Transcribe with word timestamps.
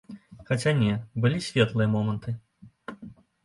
Хаця 0.47 0.71
не, 0.79 0.95
былі 1.25 1.43
светлыя 1.49 1.93
моманты. 1.95 2.37